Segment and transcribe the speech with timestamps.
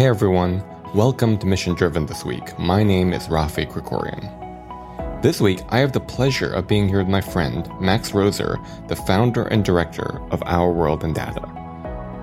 [0.00, 0.64] Hey everyone,
[0.94, 2.58] welcome to Mission Driven this week.
[2.58, 5.20] My name is Rafi Krikorian.
[5.20, 8.56] This week, I have the pleasure of being here with my friend, Max Roser,
[8.88, 11.42] the founder and director of Our World in Data.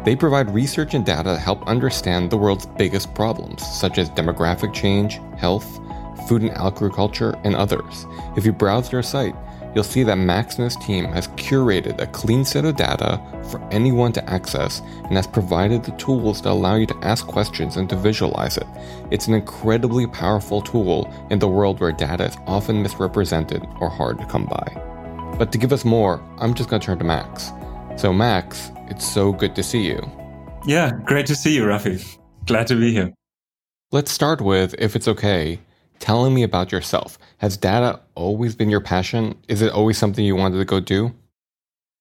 [0.05, 4.73] They provide research and data to help understand the world's biggest problems, such as demographic
[4.73, 5.79] change, health,
[6.27, 8.07] food and agriculture, and others.
[8.35, 9.35] If you browse their site,
[9.73, 13.61] you'll see that Max and his team has curated a clean set of data for
[13.71, 17.89] anyone to access and has provided the tools to allow you to ask questions and
[17.89, 18.67] to visualize it.
[19.11, 24.17] It's an incredibly powerful tool in the world where data is often misrepresented or hard
[24.19, 25.35] to come by.
[25.37, 27.51] But to give us more, I'm just going to turn to Max.
[27.95, 30.01] So, Max, it's so good to see you.
[30.65, 32.17] Yeah, great to see you, Rafi.
[32.45, 33.13] Glad to be here.
[33.91, 35.59] Let's start with, if it's okay,
[35.99, 37.17] telling me about yourself.
[37.37, 39.37] Has data always been your passion?
[39.47, 41.13] Is it always something you wanted to go do?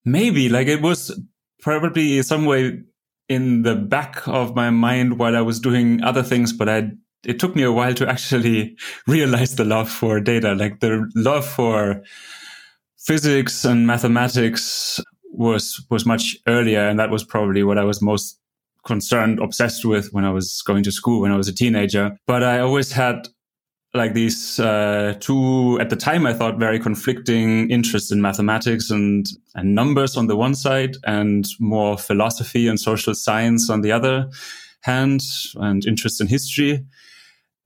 [0.05, 0.49] Maybe.
[0.49, 1.19] Like it was
[1.61, 2.83] probably some way
[3.29, 6.91] in the back of my mind while I was doing other things, but I
[7.25, 11.45] it took me a while to actually realize the love for data, like the love
[11.45, 12.03] for
[12.99, 15.01] physics and mathematics
[15.33, 18.41] was was much earlier, and that was probably what I was most
[18.85, 22.17] concerned, obsessed with when I was going to school when I was a teenager.
[22.27, 23.29] But I always had
[23.97, 29.27] like these uh, two at the time I thought very conflicting interests in mathematics and
[29.55, 34.29] and numbers on the one side and more philosophy and social science on the other
[34.83, 35.23] hand
[35.57, 36.85] and interest in history.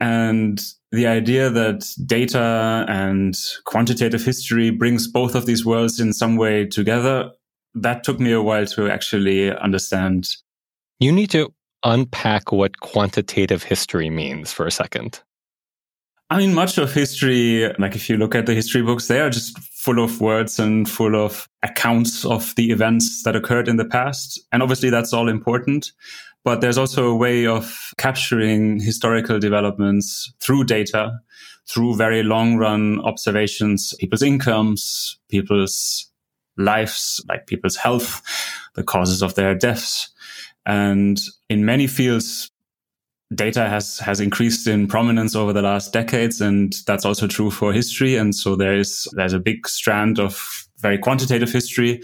[0.01, 0.58] And
[0.92, 6.67] the idea that data and quantitative history brings both of these worlds in some way
[6.67, 7.31] together
[7.75, 10.28] that took me a while to actually understand.
[10.98, 11.53] You need to
[11.84, 15.23] unpack what quantitative history means for a second
[16.33, 19.31] I mean, much of history, like if you look at the history books, they are
[19.31, 23.84] just full of words and full of accounts of the events that occurred in the
[23.84, 24.41] past.
[24.53, 25.91] And obviously that's all important.
[26.45, 31.19] But there's also a way of capturing historical developments through data,
[31.69, 36.13] through very long run observations, people's incomes, people's
[36.57, 38.23] lives, like people's health,
[38.77, 40.11] the causes of their deaths.
[40.64, 42.52] And in many fields,
[43.35, 47.73] data has has increased in prominence over the last decades and that's also true for
[47.73, 48.17] history.
[48.17, 52.02] And so there is there's a big strand of very quantitative history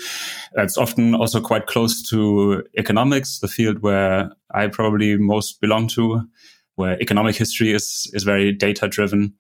[0.55, 6.21] that's often also quite close to economics the field where i probably most belong to
[6.77, 9.33] where economic history is is very data driven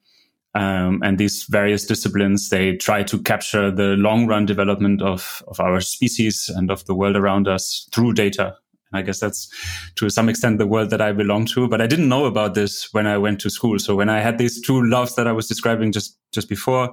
[0.54, 5.60] um, and these various disciplines they try to capture the long run development of of
[5.60, 8.56] our species and of the world around us through data
[8.96, 9.48] I guess that's
[9.96, 11.68] to some extent the world that I belong to.
[11.68, 13.78] But I didn't know about this when I went to school.
[13.78, 16.92] So when I had these two loves that I was describing just just before,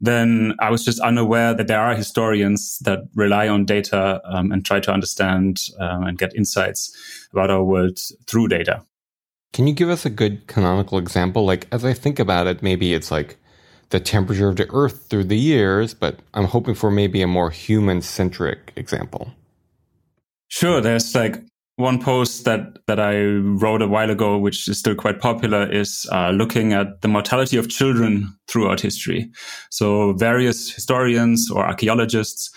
[0.00, 4.64] then I was just unaware that there are historians that rely on data um, and
[4.64, 6.90] try to understand um, and get insights
[7.32, 8.82] about our world through data.
[9.52, 11.44] Can you give us a good canonical example?
[11.44, 13.36] Like as I think about it, maybe it's like
[13.90, 17.50] the temperature of the Earth through the years, but I'm hoping for maybe a more
[17.50, 19.32] human centric example.
[20.50, 20.80] Sure.
[20.80, 21.36] There's like
[21.76, 26.06] one post that that I wrote a while ago, which is still quite popular, is
[26.12, 29.30] uh, looking at the mortality of children throughout history.
[29.70, 32.50] So various historians or archaeologists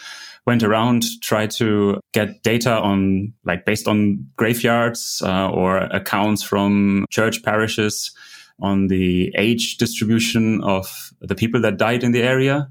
[0.45, 7.05] went around tried to get data on like based on graveyards uh, or accounts from
[7.11, 8.11] church parishes
[8.59, 12.69] on the age distribution of the people that died in the area.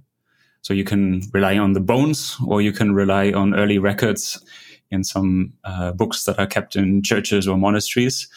[0.62, 4.44] So you can rely on the bones or you can rely on early records
[4.92, 8.28] in some uh, books that are kept in churches or monasteries.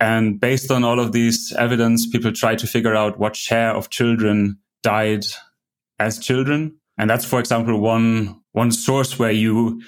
[0.00, 3.90] And based on all of these evidence, people try to figure out what share of
[3.90, 5.24] children died
[5.98, 6.76] as children.
[6.96, 9.82] And that's, for example, one, one source where you,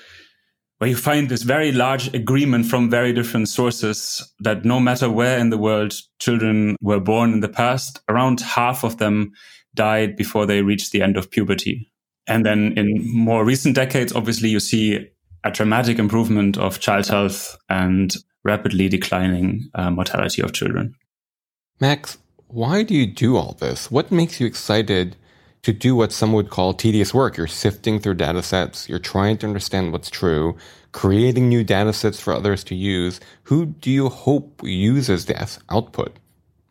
[0.79, 5.39] where you find this very large agreement from very different sources that no matter where
[5.39, 9.33] in the world children were born in the past, around half of them
[9.75, 11.91] died before they reached the end of puberty.
[12.27, 15.09] And then in more recent decades, obviously you see
[15.45, 18.15] a dramatic improvement of child health and
[18.45, 20.95] rapidly declining uh, mortality of children.
[21.81, 22.19] Max,
[22.49, 23.91] why do you do all this?
[23.91, 25.17] What makes you excited
[25.63, 27.37] to do what some would call tedious work?
[27.37, 30.57] You're sifting through data sets, you're trying to understand what's true,
[30.93, 33.21] creating new data sets for others to use.
[33.45, 36.19] Who do you hope uses this output?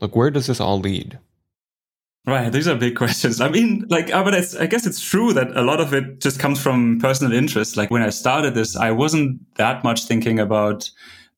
[0.02, 1.20] Like, where does this all lead?
[2.26, 3.42] Right, these are big questions.
[3.42, 6.40] I mean, like, uh, but I guess it's true that a lot of it just
[6.40, 7.78] comes from personal interest.
[7.78, 10.90] Like when I started this, I wasn't that much thinking about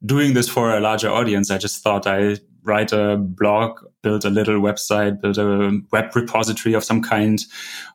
[0.05, 1.51] doing this for a larger audience.
[1.51, 6.73] I just thought I write a blog, build a little website, build a web repository
[6.75, 7.39] of some kind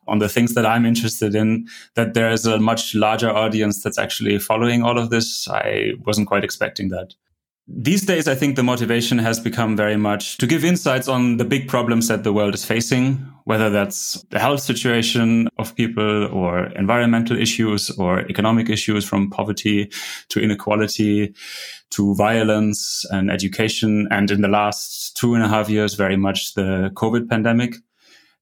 [0.07, 3.97] on the things that I'm interested in, that there is a much larger audience that's
[3.97, 5.47] actually following all of this.
[5.49, 7.13] I wasn't quite expecting that.
[7.67, 11.43] These days, I think the motivation has become very much to give insights on the
[11.43, 16.67] big problems that the world is facing, whether that's the health situation of people or
[16.77, 19.91] environmental issues or economic issues from poverty
[20.29, 21.33] to inequality
[21.89, 24.07] to violence and education.
[24.11, 27.75] And in the last two and a half years, very much the COVID pandemic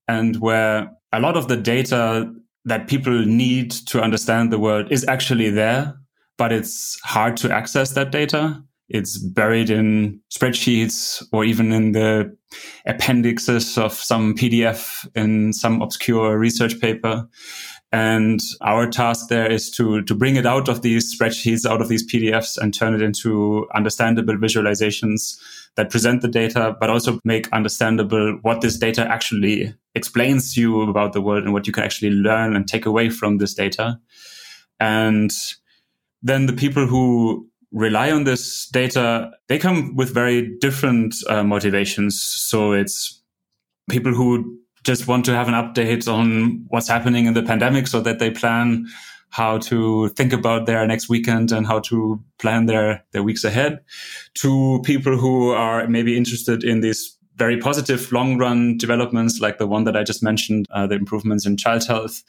[0.07, 2.31] and where a lot of the data
[2.66, 5.95] that people need to understand the world is actually there,
[6.38, 12.36] but it's hard to access that data it's buried in spreadsheets or even in the
[12.86, 17.28] appendixes of some PDF in some obscure research paper.
[17.92, 21.88] And our task there is to, to bring it out of these spreadsheets, out of
[21.88, 25.40] these PDFs and turn it into understandable visualizations
[25.76, 31.14] that present the data, but also make understandable what this data actually explains you about
[31.14, 34.00] the world and what you can actually learn and take away from this data.
[34.80, 35.31] And
[36.22, 42.22] then the people who rely on this data, they come with very different uh, motivations.
[42.22, 43.22] So it's
[43.90, 48.02] people who just want to have an update on what's happening in the pandemic so
[48.02, 48.86] that they plan
[49.32, 53.80] how to think about their next weekend and how to plan their, their weeks ahead
[54.36, 59.68] to people who are maybe interested in these very positive long run developments like the
[59.68, 62.24] one that I just mentioned, uh, the improvements in child health,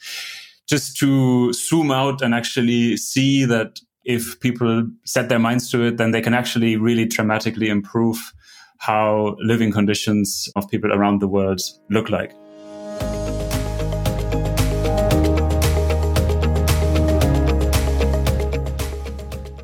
[0.67, 5.97] just to zoom out and actually see that if people set their minds to it,
[5.97, 8.33] then they can actually really dramatically improve
[8.77, 11.59] how living conditions of people around the world
[11.89, 12.31] look like.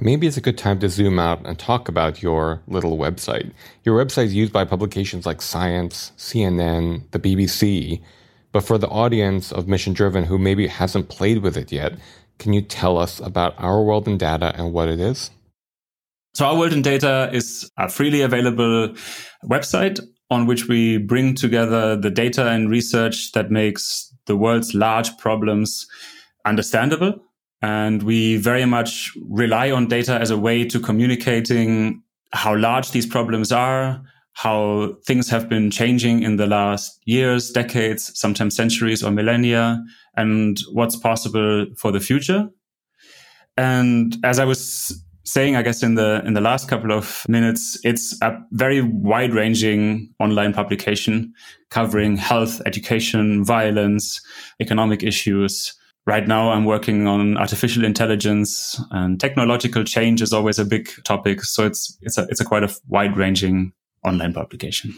[0.02, 3.50] Maybe it's a good time to zoom out and talk about your little website.
[3.86, 8.02] Your website is used by publications like Science, CNN, the BBC.
[8.52, 11.94] But for the audience of Mission Driven who maybe hasn't played with it yet,
[12.44, 15.32] can you tell us about Our World in Data and what it is?
[16.34, 18.94] So, Our World in Data is a freely available
[19.46, 25.18] website on which we bring together the data and research that makes the world's large
[25.18, 25.88] problems
[26.46, 27.14] understandable.
[27.62, 32.04] And we very much rely on data as a way to communicating
[32.34, 34.02] how large these problems are,
[34.34, 39.84] how things have been changing in the last years, decades, sometimes centuries or millennia,
[40.16, 42.50] and what's possible for the future.
[43.58, 47.80] And as I was saying, I guess in the in the last couple of minutes,
[47.84, 51.34] it's a very wide ranging online publication
[51.70, 54.22] covering health, education, violence,
[54.60, 55.74] economic issues.
[56.06, 61.44] Right now, I'm working on artificial intelligence and technological change is always a big topic.
[61.44, 64.94] So it's it's a it's a quite a wide ranging online publication.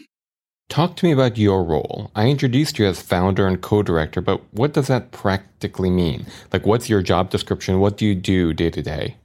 [0.67, 2.09] Talk to me about your role.
[2.15, 6.25] I introduced you as founder and co director, but what does that practically mean?
[6.51, 7.79] Like, what's your job description?
[7.79, 9.17] What do you do day to day?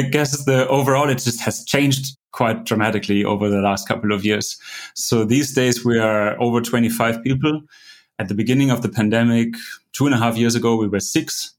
[0.00, 4.24] I guess the overall, it just has changed quite dramatically over the last couple of
[4.24, 4.58] years.
[4.94, 7.60] So these days, we are over 25 people.
[8.18, 9.54] At the beginning of the pandemic,
[9.92, 11.54] two and a half years ago, we were six.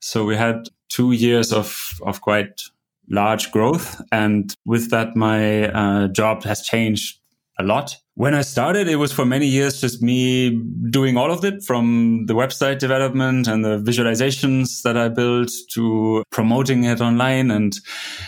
[0.00, 2.62] So we had two years of, of quite
[3.08, 4.00] large growth.
[4.10, 7.18] And with that, my uh, job has changed
[7.58, 7.96] a lot.
[8.14, 10.60] When I started, it was for many years just me
[10.90, 16.22] doing all of it from the website development and the visualizations that I built to
[16.30, 17.50] promoting it online.
[17.50, 17.72] And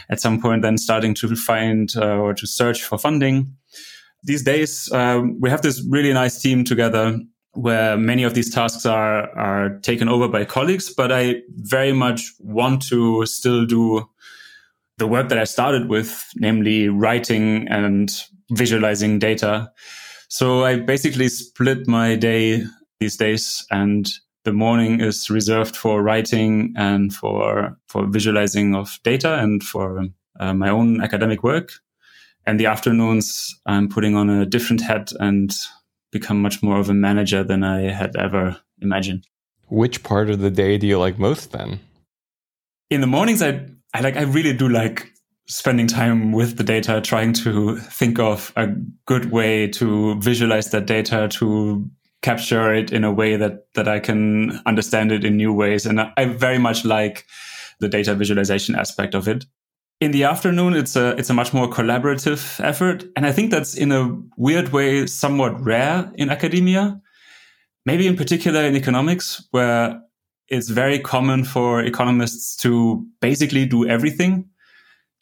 [0.09, 3.55] at some point, then starting to find uh, or to search for funding.
[4.22, 7.19] These days, uh, we have this really nice team together
[7.53, 12.32] where many of these tasks are, are taken over by colleagues, but I very much
[12.41, 14.08] want to still do
[14.98, 18.10] the work that I started with, namely writing and
[18.51, 19.70] visualizing data.
[20.29, 22.65] So I basically split my day
[23.01, 24.08] these days and
[24.44, 30.06] the morning is reserved for writing and for, for visualizing of data and for
[30.39, 31.72] uh, my own academic work.
[32.46, 35.51] And the afternoons I'm putting on a different hat and
[36.13, 39.27] become much more of a manager than I had ever imagined.
[39.69, 41.81] Which part of the day do you like most then?
[42.91, 45.13] In the mornings, I I like I really do like
[45.46, 48.69] spending time with the data, trying to think of a
[49.06, 51.89] good way to visualize that data, to
[52.22, 55.86] capture it in a way that that I can understand it in new ways.
[55.86, 57.24] And I very much like
[57.79, 59.46] the data visualization aspect of it.
[60.01, 63.74] In the afternoon, it's a it's a much more collaborative effort, and I think that's
[63.74, 67.01] in a weird way somewhat rare in academia.
[67.86, 70.01] Maybe in particular in economics, where
[70.48, 74.48] it's very common for economists to basically do everything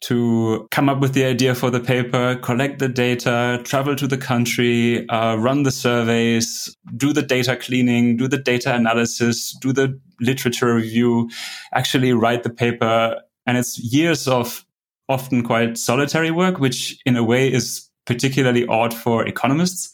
[0.03, 4.17] to come up with the idea for the paper, collect the data, travel to the
[4.17, 9.97] country, uh, run the surveys, do the data cleaning, do the data analysis, do the
[10.19, 11.29] literature review,
[11.73, 13.15] actually write the paper.
[13.45, 14.65] And it's years of
[15.07, 19.93] often quite solitary work, which in a way is particularly odd for economists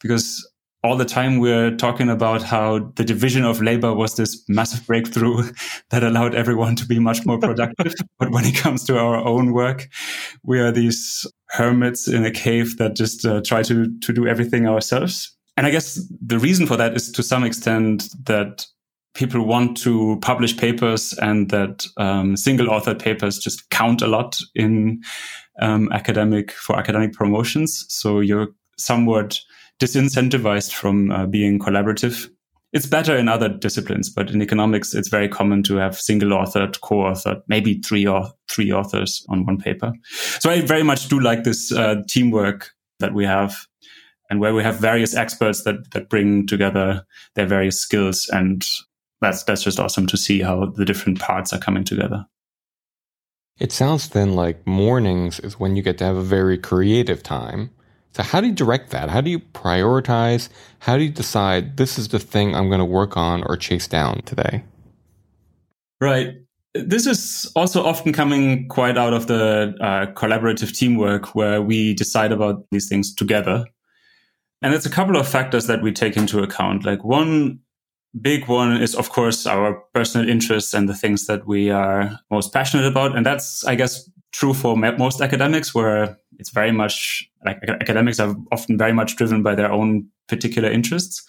[0.00, 0.44] because
[0.84, 5.50] all the time we're talking about how the division of labor was this massive breakthrough
[5.90, 7.94] that allowed everyone to be much more productive.
[8.18, 9.88] but when it comes to our own work,
[10.42, 14.68] we are these hermits in a cave that just uh, try to, to do everything
[14.68, 15.34] ourselves.
[15.56, 18.66] And I guess the reason for that is to some extent that
[19.14, 24.38] people want to publish papers and that um, single authored papers just count a lot
[24.54, 25.00] in
[25.60, 27.86] um, academic for academic promotions.
[27.88, 29.40] So you're somewhat
[29.80, 32.28] disincentivized from uh, being collaborative.
[32.72, 36.80] It's better in other disciplines, but in economics, it's very common to have single authored,
[36.80, 39.92] co-authored, maybe three or three authors on one paper.
[40.40, 43.66] So I very much do like this uh, teamwork that we have
[44.28, 47.04] and where we have various experts that, that bring together
[47.34, 48.66] their various skills and
[49.20, 52.26] that's that's just awesome to see how the different parts are coming together.
[53.58, 57.70] It sounds then like mornings is when you get to have a very creative time.
[58.14, 59.10] So how do you direct that?
[59.10, 60.48] How do you prioritize?
[60.78, 63.88] How do you decide this is the thing I'm going to work on or chase
[63.88, 64.62] down today?
[66.00, 66.36] Right.
[66.74, 72.30] This is also often coming quite out of the uh, collaborative teamwork where we decide
[72.30, 73.64] about these things together.
[74.62, 76.84] And it's a couple of factors that we take into account.
[76.84, 77.58] Like one
[78.20, 82.52] big one is, of course, our personal interests and the things that we are most
[82.52, 83.16] passionate about.
[83.16, 88.34] And that's, I guess, true for most academics, where it's very much like academics are
[88.52, 91.22] often very much driven by their own particular interests.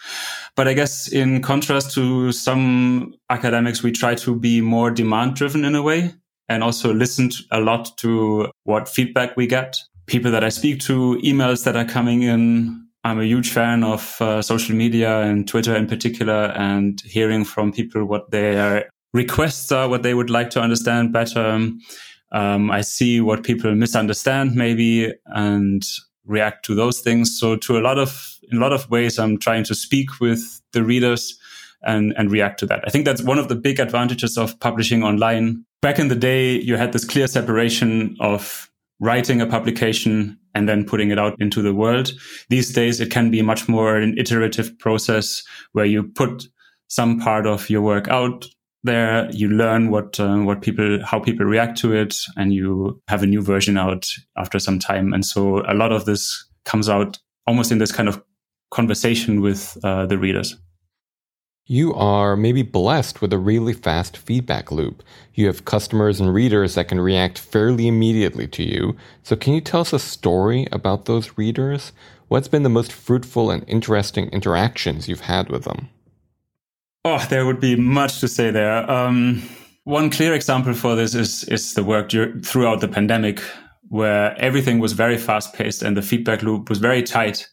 [0.55, 5.65] But I guess in contrast to some academics, we try to be more demand driven
[5.65, 6.13] in a way
[6.47, 9.77] and also listen a lot to what feedback we get.
[10.05, 14.19] People that I speak to, emails that are coming in, I'm a huge fan of
[14.21, 19.87] uh, social media and Twitter in particular, and hearing from people what their requests are,
[19.89, 21.69] what they would like to understand better.
[22.35, 25.81] Um, I see what people misunderstand maybe and
[26.25, 27.39] react to those things.
[27.39, 30.61] So to a lot of, in a lot of ways, I'm trying to speak with
[30.73, 31.39] the readers
[31.81, 32.83] and, and react to that.
[32.85, 35.63] I think that's one of the big advantages of publishing online.
[35.81, 40.85] Back in the day, you had this clear separation of writing a publication and then
[40.85, 42.11] putting it out into the world.
[42.49, 46.47] These days, it can be much more an iterative process where you put
[46.87, 48.45] some part of your work out
[48.85, 53.23] there, you learn what uh, what people how people react to it, and you have
[53.23, 55.13] a new version out after some time.
[55.13, 58.23] And so a lot of this comes out almost in this kind of
[58.71, 60.57] conversation with uh, the readers.
[61.67, 65.01] You are maybe blessed with a really fast feedback loop.
[65.33, 68.95] You have customers and readers that can react fairly immediately to you.
[69.23, 71.91] So, can you tell us a story about those readers?
[72.27, 75.89] What's been the most fruitful and interesting interactions you've had with them?
[77.07, 78.89] Oh, there would be much to say there.
[78.89, 79.43] Um,
[79.83, 82.09] one clear example for this is is the work
[82.43, 83.43] throughout the pandemic,
[83.89, 87.47] where everything was very fast paced and the feedback loop was very tight.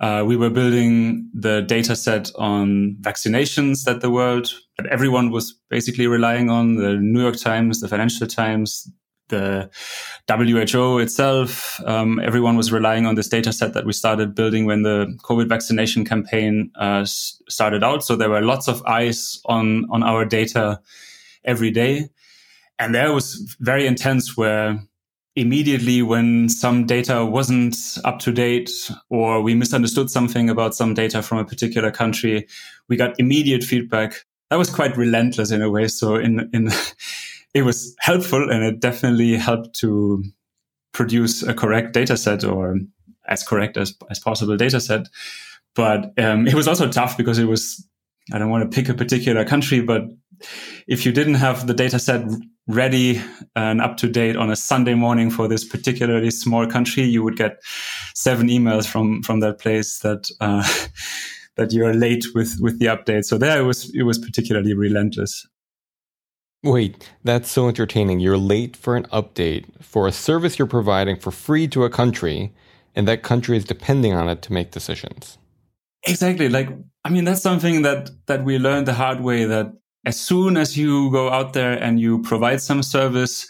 [0.00, 5.60] Uh, we were building the data set on vaccinations that the world, that everyone was
[5.68, 8.90] basically relying on the New York Times, the Financial Times,
[9.30, 9.70] the
[10.28, 11.80] WHO itself.
[11.86, 15.48] Um, everyone was relying on this data set that we started building when the COVID
[15.48, 18.04] vaccination campaign uh, started out.
[18.04, 20.80] So there were lots of eyes on, on our data
[21.44, 22.10] every day.
[22.78, 24.80] And there was very intense where
[25.36, 28.70] immediately when some data wasn't up to date
[29.08, 32.46] or we misunderstood something about some data from a particular country,
[32.88, 34.24] we got immediate feedback.
[34.50, 35.88] That was quite relentless in a way.
[35.88, 36.70] So in, in,
[37.54, 40.22] it was helpful and it definitely helped to
[40.92, 42.76] produce a correct data set or
[43.28, 45.06] as correct as, as possible data set.
[45.74, 47.86] But um, it was also tough because it was,
[48.32, 50.02] I don't want to pick a particular country, but
[50.86, 52.24] if you didn't have the data set
[52.66, 53.20] ready
[53.56, 57.36] and up to date on a Sunday morning for this particularly small country, you would
[57.36, 57.60] get
[58.14, 60.66] seven emails from from that place that uh,
[61.56, 63.24] that you're late with with the update.
[63.24, 65.46] So there it was it was particularly relentless.
[66.62, 68.20] Wait, that's so entertaining.
[68.20, 72.52] You're late for an update for a service you're providing for free to a country,
[72.94, 75.38] and that country is depending on it to make decisions.
[76.06, 76.48] Exactly.
[76.48, 76.68] Like,
[77.04, 79.72] I mean, that's something that that we learned the hard way that
[80.04, 83.46] as soon as you go out there and you provide some service,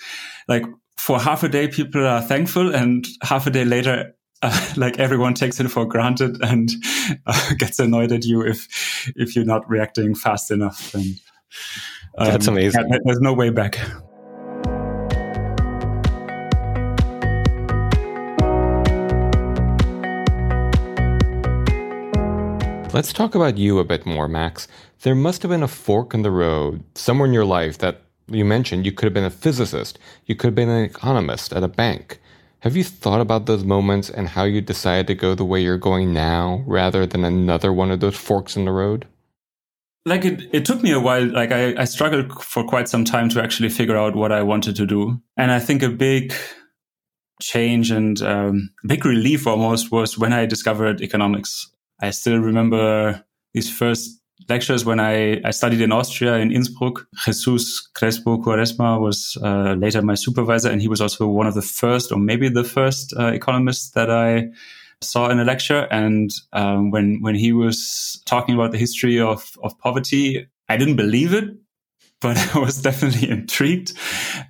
[0.48, 0.64] like
[0.98, 5.34] for half a day, people are thankful, and half a day later, uh, like everyone
[5.34, 6.70] takes it for granted and
[7.26, 8.68] uh, gets annoyed at you if
[9.16, 10.94] if you're not reacting fast enough.
[10.94, 11.20] And
[12.20, 12.88] um, that's amazing.
[12.90, 13.78] Yeah, there's no way back.
[22.92, 24.66] Let's talk about you a bit more, Max.
[25.02, 28.44] There must have been a fork in the road somewhere in your life that you
[28.44, 31.68] mentioned you could have been a physicist, you could have been an economist at a
[31.68, 32.20] bank.
[32.60, 35.78] Have you thought about those moments and how you decided to go the way you're
[35.78, 39.06] going now rather than another one of those forks in the road?
[40.10, 41.24] Like it, it took me a while.
[41.24, 44.74] Like I, I struggled for quite some time to actually figure out what I wanted
[44.76, 45.22] to do.
[45.36, 46.34] And I think a big
[47.40, 51.70] change and um, big relief almost was when I discovered economics.
[52.02, 53.24] I still remember
[53.54, 57.06] these first lectures when I, I studied in Austria in Innsbruck.
[57.24, 61.62] Jesus Crespo Cuaresma was uh, later my supervisor, and he was also one of the
[61.62, 64.48] first, or maybe the first, uh, economists that I
[65.02, 65.86] saw in a lecture.
[65.90, 70.96] And um, when when he was talking about the history of of poverty, I didn't
[70.96, 71.50] believe it,
[72.20, 73.92] but I was definitely intrigued,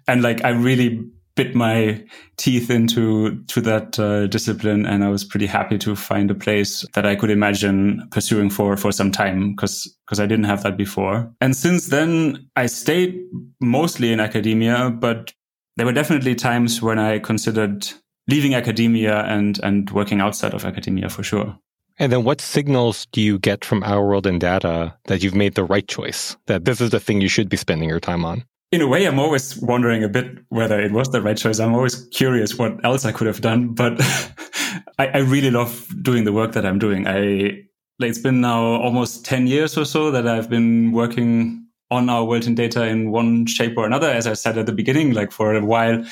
[0.06, 1.04] and like I really
[1.36, 2.04] bit my
[2.36, 6.84] teeth into to that uh, discipline and i was pretty happy to find a place
[6.94, 10.76] that i could imagine pursuing for for some time because because i didn't have that
[10.76, 13.22] before and since then i stayed
[13.60, 15.32] mostly in academia but
[15.76, 17.88] there were definitely times when i considered
[18.30, 21.56] leaving academia and and working outside of academia for sure
[21.98, 25.54] and then what signals do you get from our world in data that you've made
[25.54, 28.44] the right choice that this is the thing you should be spending your time on
[28.72, 31.58] in a way, I'm always wondering a bit whether it was the right choice.
[31.58, 34.00] I'm always curious what else I could have done, but
[34.98, 37.08] I, I, really love doing the work that I'm doing.
[37.08, 37.64] I
[37.98, 41.59] like, it's been now almost 10 years or so that I've been working
[41.90, 44.10] on our world in data in one shape or another.
[44.10, 46.04] As I said at the beginning, like for a while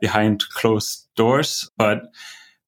[0.00, 2.02] behind closed doors, but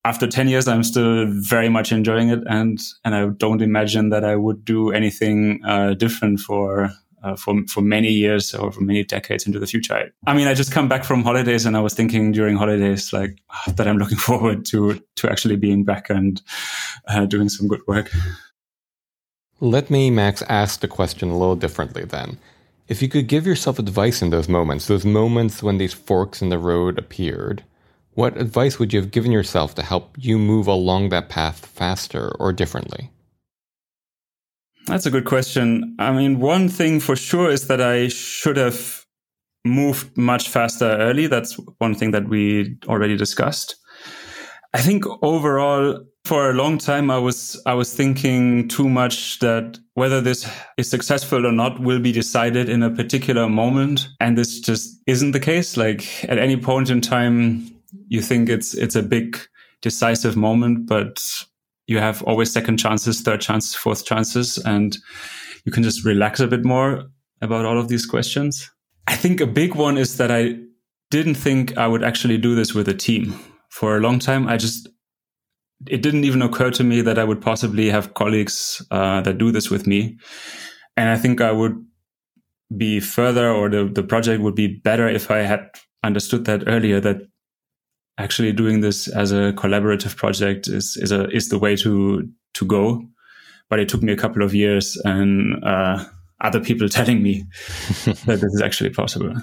[0.04, 2.40] after 10 years, I'm still very much enjoying it.
[2.46, 6.90] And, and I don't imagine that I would do anything uh, different for
[7.22, 9.94] uh, for for many years or for many decades into the future.
[9.94, 13.12] I, I, mean, I just come back from holidays, and I was thinking during holidays
[13.12, 16.40] like oh, that I'm looking forward to to actually being back and
[17.08, 18.12] uh, doing some good work.
[19.60, 22.38] Let me, Max, ask the question a little differently then.
[22.88, 26.50] If you could give yourself advice in those moments, those moments when these forks in
[26.50, 27.64] the road appeared,
[28.14, 32.30] what advice would you have given yourself to help you move along that path faster
[32.38, 33.10] or differently?
[34.86, 35.96] That's a good question.
[35.98, 39.04] I mean, one thing for sure is that I should have
[39.64, 41.26] moved much faster early.
[41.26, 43.74] That's one thing that we already discussed.
[44.72, 49.78] I think overall, for a long time, I was I was thinking too much that
[49.94, 54.60] whether this is successful or not will be decided in a particular moment, and this
[54.60, 55.76] just isn't the case.
[55.76, 57.70] Like at any point in time,
[58.08, 59.38] you think it's it's a big
[59.82, 61.22] decisive moment, but
[61.86, 64.98] you have always second chances, third chances, fourth chances, and
[65.64, 67.04] you can just relax a bit more
[67.40, 68.68] about all of these questions.
[69.06, 70.56] I think a big one is that I
[71.10, 73.38] didn't think I would actually do this with a team.
[73.70, 74.88] For a long time, I just,
[75.86, 79.52] it didn't even occur to me that I would possibly have colleagues uh, that do
[79.52, 80.18] this with me.
[80.96, 81.84] And I think I would
[82.76, 85.68] be further or the, the project would be better if I had
[86.02, 87.18] understood that earlier that
[88.18, 92.64] actually doing this as a collaborative project is is a is the way to to
[92.64, 93.02] go.
[93.68, 96.04] But it took me a couple of years and uh,
[96.40, 97.44] other people telling me
[98.04, 99.34] that this is actually possible.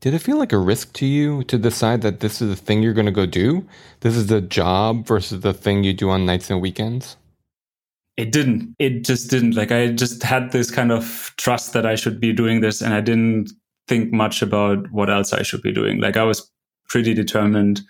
[0.00, 2.82] Did it feel like a risk to you to decide that this is the thing
[2.82, 3.66] you're going to go do?
[4.00, 7.18] This is the job versus the thing you do on nights and weekends?
[8.16, 8.74] It didn't.
[8.78, 9.56] It just didn't.
[9.56, 12.94] Like I just had this kind of trust that I should be doing this and
[12.94, 13.50] I didn't
[13.88, 16.00] think much about what else I should be doing.
[16.00, 16.50] Like I was
[16.88, 17.82] pretty determined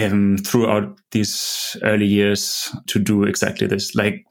[0.00, 3.96] um, throughout these early years to do exactly this.
[3.96, 4.24] Like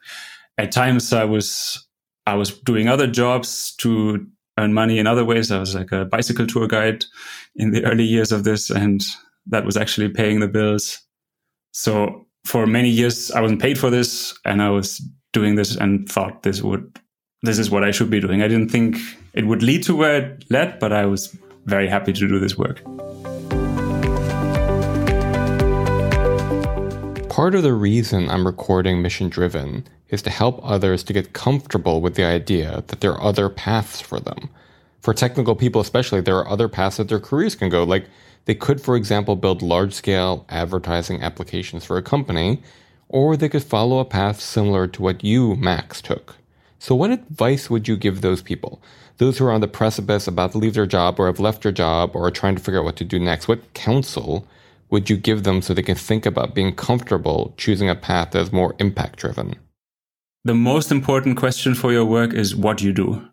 [0.57, 1.85] at times I was
[2.25, 4.25] I was doing other jobs to
[4.59, 5.51] earn money in other ways.
[5.51, 7.05] I was like a bicycle tour guide
[7.55, 9.01] in the early years of this, and
[9.47, 10.99] that was actually paying the bills.
[11.71, 15.01] So for many years I wasn't paid for this, and I was
[15.33, 16.99] doing this and thought this would
[17.43, 18.41] this is what I should be doing.
[18.41, 18.97] I didn't think
[19.33, 22.57] it would lead to where it led, but I was very happy to do this
[22.57, 22.81] work.
[27.39, 32.01] Part of the reason I'm recording Mission Driven is to help others to get comfortable
[32.01, 34.49] with the idea that there are other paths for them.
[34.99, 37.85] For technical people, especially, there are other paths that their careers can go.
[37.85, 38.07] Like
[38.43, 42.61] they could, for example, build large scale advertising applications for a company,
[43.07, 46.35] or they could follow a path similar to what you, Max, took.
[46.77, 48.81] So, what advice would you give those people?
[49.15, 51.71] Those who are on the precipice about to leave their job or have left their
[51.71, 53.47] job or are trying to figure out what to do next?
[53.47, 54.45] What counsel
[54.91, 58.41] would you give them so they can think about being comfortable choosing a path that
[58.41, 59.55] is more impact driven?
[60.45, 63.27] The most important question for your work is what you do.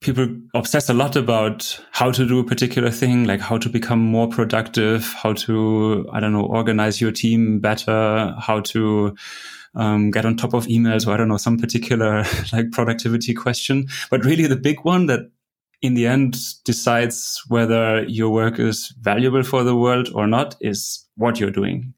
[0.00, 3.98] People obsess a lot about how to do a particular thing, like how to become
[3.98, 9.16] more productive, how to, I don't know, organize your team better, how to
[9.74, 13.88] um, get on top of emails, or I don't know, some particular like productivity question.
[14.10, 15.30] But really, the big one that
[15.82, 21.06] in the end decides whether your work is valuable for the world or not is
[21.16, 21.92] what you're doing.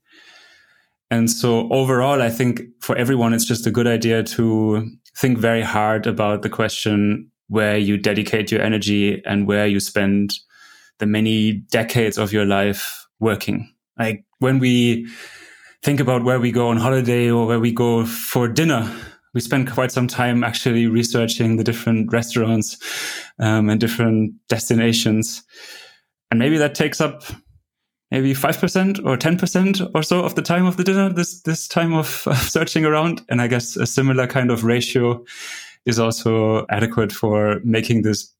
[1.10, 5.62] And so overall, I think for everyone, it's just a good idea to think very
[5.62, 10.34] hard about the question where you dedicate your energy and where you spend
[10.98, 13.72] the many decades of your life working.
[13.98, 15.08] Like when we
[15.82, 18.92] think about where we go on holiday or where we go for dinner,
[19.34, 22.78] we spend quite some time actually researching the different restaurants
[23.38, 25.42] um, and different destinations.
[26.30, 27.24] And maybe that takes up
[28.10, 31.92] maybe 5% or 10% or so of the time of the dinner, this, this time
[31.92, 33.22] of, of searching around.
[33.28, 35.24] And I guess a similar kind of ratio
[35.84, 38.34] is also adequate for making this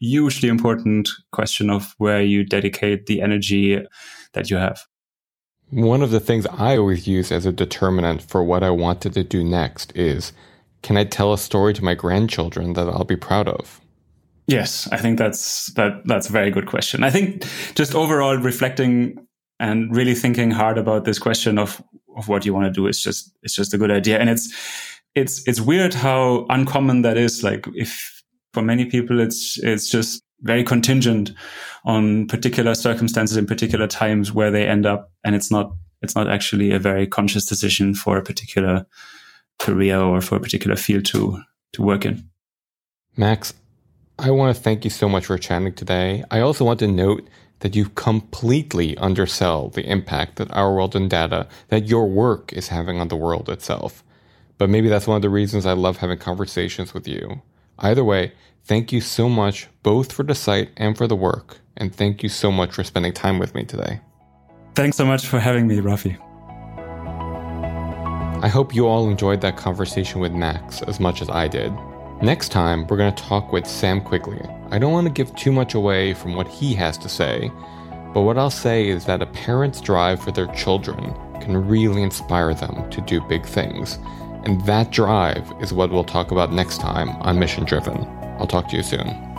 [0.00, 3.84] hugely important question of where you dedicate the energy
[4.32, 4.84] that you have.
[5.70, 9.24] One of the things I always use as a determinant for what I wanted to
[9.24, 10.32] do next is
[10.82, 13.80] can I tell a story to my grandchildren that I'll be proud of?
[14.46, 17.02] Yes, I think that's that that's a very good question.
[17.02, 19.26] I think just overall reflecting
[19.58, 21.82] and really thinking hard about this question of
[22.16, 24.52] of what you want to do is just it's just a good idea and it's
[25.14, 28.22] it's it's weird how uncommon that is like if
[28.52, 31.32] for many people it's it's just very contingent
[31.84, 36.28] on particular circumstances in particular times where they end up and it's not it's not
[36.30, 38.86] actually a very conscious decision for a particular
[39.58, 41.40] career or for a particular field to
[41.72, 42.28] to work in.
[43.16, 43.54] Max
[44.18, 46.22] i want to thank you so much for chatting today.
[46.30, 47.26] I also want to note
[47.60, 52.68] that you completely undersell the impact that our world in data that your work is
[52.68, 54.04] having on the world itself.
[54.58, 57.42] But maybe that's one of the reasons i love having conversations with you
[57.78, 58.32] either way
[58.66, 61.58] Thank you so much, both for the site and for the work.
[61.76, 64.00] And thank you so much for spending time with me today.
[64.74, 66.18] Thanks so much for having me, Rafi.
[68.42, 71.74] I hope you all enjoyed that conversation with Max as much as I did.
[72.22, 74.40] Next time, we're going to talk with Sam Quigley.
[74.70, 77.50] I don't want to give too much away from what he has to say,
[78.14, 82.54] but what I'll say is that a parent's drive for their children can really inspire
[82.54, 83.98] them to do big things.
[84.44, 88.06] And that drive is what we'll talk about next time on Mission Driven.
[88.38, 89.33] I'll talk to you soon.